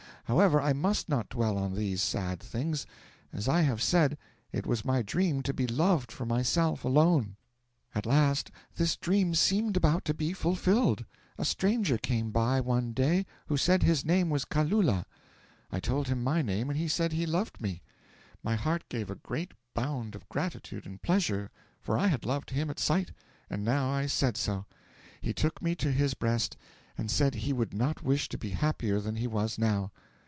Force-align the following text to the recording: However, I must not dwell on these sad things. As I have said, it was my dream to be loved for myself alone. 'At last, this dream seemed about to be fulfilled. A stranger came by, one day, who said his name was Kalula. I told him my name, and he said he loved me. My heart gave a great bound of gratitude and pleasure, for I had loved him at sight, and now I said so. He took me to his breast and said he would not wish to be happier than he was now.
However, 0.25 0.61
I 0.61 0.71
must 0.71 1.09
not 1.09 1.27
dwell 1.27 1.57
on 1.57 1.75
these 1.75 2.01
sad 2.01 2.39
things. 2.39 2.85
As 3.33 3.49
I 3.49 3.63
have 3.63 3.81
said, 3.81 4.17
it 4.53 4.65
was 4.65 4.85
my 4.85 5.01
dream 5.01 5.41
to 5.43 5.53
be 5.53 5.67
loved 5.67 6.09
for 6.09 6.25
myself 6.25 6.85
alone. 6.85 7.35
'At 7.93 8.05
last, 8.05 8.49
this 8.77 8.95
dream 8.95 9.35
seemed 9.35 9.75
about 9.75 10.05
to 10.05 10.13
be 10.13 10.31
fulfilled. 10.31 11.03
A 11.37 11.43
stranger 11.43 11.97
came 11.97 12.31
by, 12.31 12.61
one 12.61 12.93
day, 12.93 13.25
who 13.47 13.57
said 13.57 13.83
his 13.83 14.05
name 14.05 14.29
was 14.29 14.45
Kalula. 14.45 15.03
I 15.69 15.81
told 15.81 16.07
him 16.07 16.23
my 16.23 16.41
name, 16.41 16.69
and 16.69 16.79
he 16.79 16.87
said 16.87 17.11
he 17.11 17.25
loved 17.25 17.59
me. 17.59 17.81
My 18.41 18.55
heart 18.55 18.87
gave 18.87 19.09
a 19.09 19.15
great 19.15 19.51
bound 19.73 20.15
of 20.15 20.29
gratitude 20.29 20.85
and 20.85 21.01
pleasure, 21.01 21.51
for 21.81 21.97
I 21.97 22.07
had 22.07 22.25
loved 22.25 22.51
him 22.51 22.69
at 22.69 22.79
sight, 22.79 23.11
and 23.49 23.65
now 23.65 23.89
I 23.89 24.05
said 24.05 24.37
so. 24.37 24.65
He 25.19 25.33
took 25.33 25.61
me 25.61 25.75
to 25.75 25.91
his 25.91 26.13
breast 26.13 26.55
and 26.97 27.11
said 27.11 27.35
he 27.35 27.51
would 27.51 27.73
not 27.73 28.01
wish 28.01 28.29
to 28.29 28.37
be 28.37 28.51
happier 28.51 29.01
than 29.01 29.17
he 29.17 29.27
was 29.27 29.57
now. 29.57 29.91